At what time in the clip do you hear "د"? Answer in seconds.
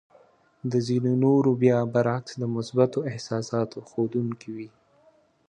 0.71-0.73, 2.37-2.43